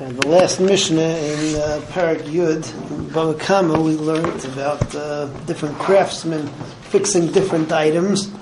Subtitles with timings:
[0.00, 2.62] And the last Mishnah in uh, Parak Yud,
[3.10, 6.46] Bava Kama, we learned about uh, different craftsmen
[6.88, 8.32] fixing different items.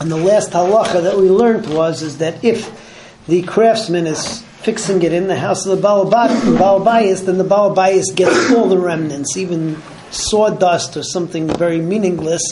[0.00, 5.02] And the last halacha that we learned was is that if the craftsman is fixing
[5.02, 9.80] it in the house of the Balabayas, then the Balabayas gets all the remnants, even
[10.12, 12.42] sawdust or something very meaningless.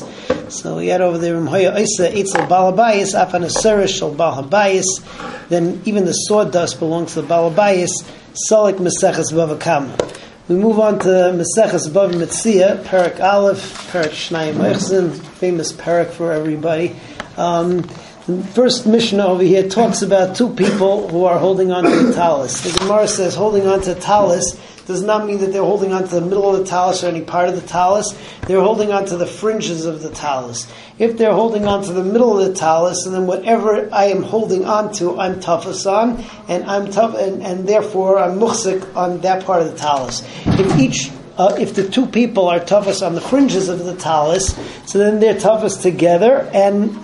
[0.48, 2.48] So we had over there Mhoya Isa Eitzel
[5.48, 7.90] then even the sawdust belongs to the Balabayas,
[8.48, 9.90] Salik Meseches Bavakam.
[10.48, 16.96] We move on to Meseches Bav Metzia, Parak Aleph, Parak Shnayim famous parak for everybody.
[17.36, 17.88] Um,
[18.38, 22.12] the first Mishnah over here talks about two people who are holding on to the
[22.12, 22.60] talus.
[22.60, 26.14] The Gemara says holding on to talus does not mean that they're holding on to
[26.16, 28.16] the middle of the talus or any part of the talus.
[28.46, 30.70] They're holding on to the fringes of the talus.
[30.98, 34.22] If they're holding on to the middle of the talus, and then whatever I am
[34.22, 39.20] holding on to, I'm toughest on, and I'm tough, and, and therefore I'm muhsik on
[39.20, 40.22] that part of the talus.
[40.46, 44.54] If each uh, if the two people are toughest on the fringes of the talus,
[44.84, 46.94] so then they're toughest together, and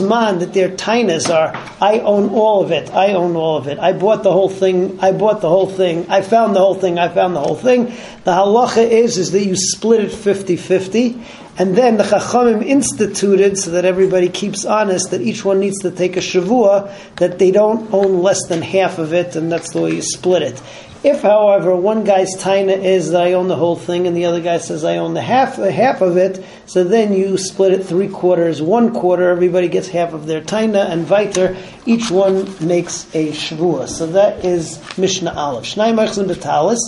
[0.00, 3.78] man that their tainas are, I own all of it, I own all of it,
[3.78, 6.98] I bought the whole thing, I bought the whole thing, I found the whole thing,
[6.98, 7.86] I found the whole thing.
[8.24, 11.22] The halacha is, is that you split it 50-50,
[11.56, 15.90] and then the Chachamim instituted, so that everybody keeps honest, that each one needs to
[15.90, 19.80] take a shavua, that they don't own less than half of it, and that's the
[19.80, 20.60] way you split it.
[21.04, 24.40] If, however, one guy's taina is that I own the whole thing, and the other
[24.40, 27.84] guy says I own the half uh, half of it, so then you split it
[27.84, 29.28] three quarters, one quarter.
[29.28, 31.56] Everybody gets half of their taina, and weiter.
[31.84, 33.86] Each one makes a shvua.
[33.86, 35.66] So that is Mishnah Aleph.
[35.66, 36.78] Shnai machzim betalis.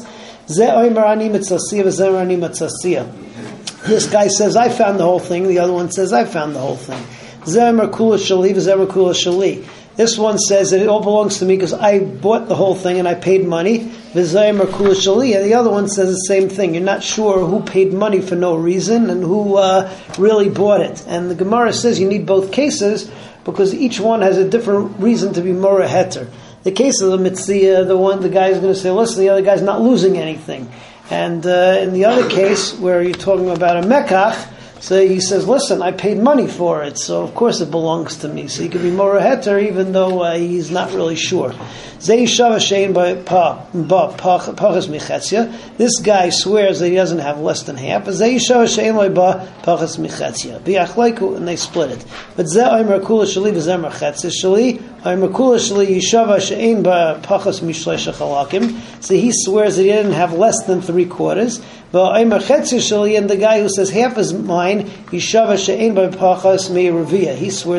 [3.86, 5.46] This guy says, I found the whole thing.
[5.46, 7.02] The other one says, I found the whole thing.
[7.44, 9.64] Zemer Kula Shali, Zemer Kula Shali.
[9.94, 12.98] This one says that it all belongs to me because I bought the whole thing
[12.98, 13.80] and I paid money.
[13.80, 16.74] And the other one says the same thing.
[16.74, 21.04] You're not sure who paid money for no reason and who uh, really bought it.
[21.06, 23.10] And the Gemara says you need both cases
[23.44, 26.28] because each one has a different reason to be mora heter.
[26.64, 29.28] The case of the mitzvah, the one the guy is going to say, listen, the
[29.28, 30.70] other guy's not losing anything.
[31.10, 35.48] And uh, in the other case, where you're talking about a mekach, so he says,
[35.48, 38.46] listen, I paid money for it, so of course it belongs to me.
[38.46, 41.52] So he could be more heter even though uh, he's not really sure.
[45.78, 48.06] This guy swears that he doesn't have less than half.
[48.06, 48.20] And
[51.48, 52.04] they split it.
[52.36, 52.46] But
[59.00, 61.60] so he swears that he didn't have less than three quarters.
[61.92, 65.66] And the guy who says half is mine, he swears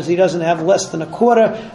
[0.08, 1.72] he doesn't have less than a quarter.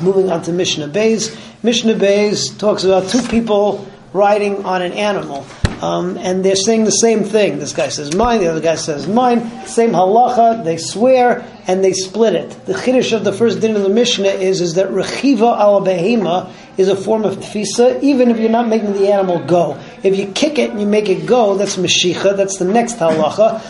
[0.00, 1.36] Moving on to Mishnah Bays.
[1.62, 5.44] Mishnah Bays talks about two people riding on an animal.
[5.82, 7.58] Um, and they're saying the same thing.
[7.58, 9.66] This guy says mine, the other guy says mine.
[9.66, 10.64] Same halacha.
[10.64, 12.50] They swear and they split it.
[12.66, 16.50] The chiddush of the first din of the Mishnah is is that rechiva al behema
[16.76, 19.78] is a form of tfisa, even if you're not making the animal go.
[20.02, 22.36] If you kick it and you make it go, that's mashicha.
[22.36, 23.60] That's the next halacha.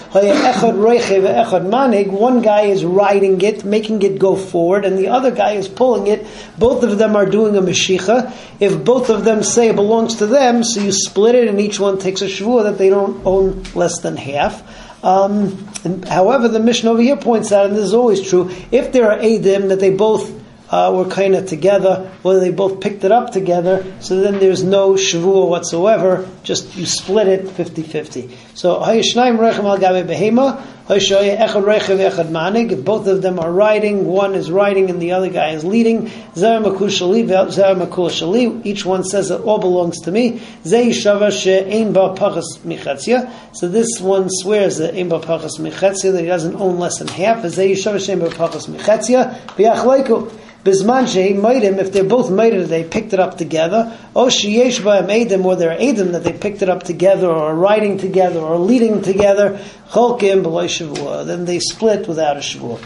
[2.12, 6.06] One guy is riding it, making it go forward, and the other guy is pulling
[6.08, 6.26] it.
[6.58, 8.32] Both of them are doing a mashicha.
[8.60, 11.78] If both of them say it belongs to them, so you split it, and each
[11.80, 14.62] one takes a shvur that they don't own less than half.
[15.04, 15.68] Um,
[16.08, 19.18] however, the Mishnah over here points out, and this is always true, if there are
[19.18, 20.35] Adim that they both
[20.70, 24.64] uh, were kind of together, whether they both picked it up together, so then there's
[24.64, 28.30] no shavua whatsoever, just you split it 50-50.
[28.54, 33.50] So, hayishnaim rechem al gabe behema, echad rechev echad manig, if both of them are
[33.50, 38.08] riding, one is riding and the other guy is leading, zer makul shali, zer makul
[38.08, 43.28] shali, each one says it all belongs to me, zei shava she'ein ba pachas michatzia,
[43.52, 47.08] so this one swears that ein ba pachas michatzia, that he doesn't own less than
[47.08, 50.32] half, zei shava she'ein ba pachas michatzia, biach leiku,
[50.66, 53.96] Bisman shehi if they're both meidim, they picked it up together.
[54.16, 58.40] O sheyesh ba'em edim, or they're that they picked it up together, or riding together,
[58.40, 59.58] or leading together.
[59.90, 61.26] Cholkim b'loy shavua.
[61.26, 62.78] Then they split without a shavua.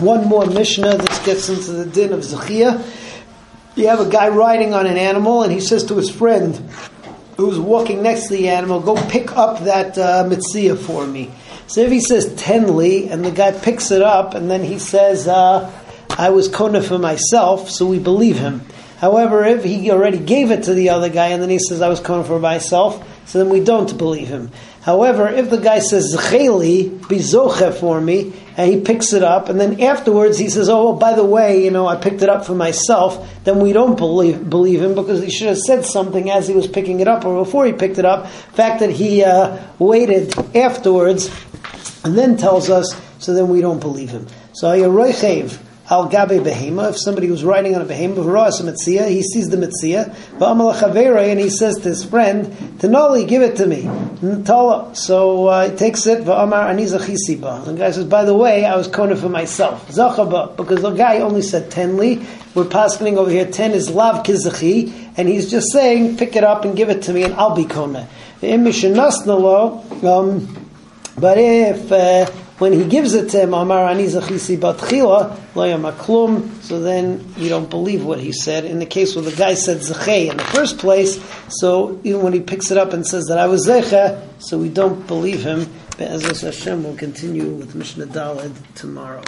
[0.00, 0.98] One more Mishnah.
[0.98, 2.84] This gets into the din of Zechia.
[3.76, 6.56] You have a guy riding on an animal, and he says to his friend,
[7.36, 10.28] who's walking next to the animal, go pick up that uh,
[10.76, 11.30] for me.
[11.68, 15.28] So if he says tenly, and the guy picks it up, and then he says,
[15.28, 15.70] uh,
[16.10, 18.62] I was kona for myself, so we believe him.
[18.98, 21.88] However, if he already gave it to the other guy and then he says, I
[21.88, 24.50] was coming for myself, so then we don't believe him.
[24.82, 29.48] However, if the guy says, Zcheli, be zoche for me, and he picks it up,
[29.48, 32.28] and then afterwards he says, "Oh, well, by the way, you know, I picked it
[32.28, 36.30] up for myself." Then we don't believe believe him because he should have said something
[36.30, 38.24] as he was picking it up or before he picked it up.
[38.24, 41.30] The fact that he uh, waited afterwards
[42.02, 44.26] and then tells us, so then we don't believe him.
[44.54, 45.56] So Yeroichev
[45.90, 46.90] al gabe behema.
[46.90, 50.74] If somebody was riding on a behema, v'roas mitzia, he sees the mitzia, v'amal
[51.30, 52.46] and he says to his friend,
[52.78, 53.82] "Tenoli, give it to me."
[54.44, 54.94] Tala.
[54.94, 56.24] So uh, he takes it.
[56.24, 57.64] V'amar anizachisibah.
[57.64, 61.18] The guy says, "By the way, I was kona for myself." Zachaba, because the guy
[61.20, 62.24] only said tenli.
[62.54, 63.46] We're passing over here.
[63.46, 67.12] Ten is lav kizachi, and he's just saying, "Pick it up and give it to
[67.12, 68.08] me, and I'll be kona."
[68.40, 68.56] Um,
[71.18, 75.36] but if uh, when he gives it to him, Amar Batchila,
[76.62, 78.64] so then you don't believe what he said.
[78.64, 82.32] In the case where the guy said Zechei in the first place, so even when
[82.32, 85.66] he picks it up and says that I was Zecha, so we don't believe him.
[85.98, 89.22] Be'ezos Hashem will continue with Mishnah Daled tomorrow.